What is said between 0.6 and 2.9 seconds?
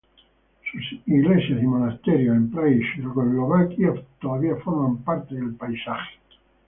Sus iglesias y monasterios en Praga y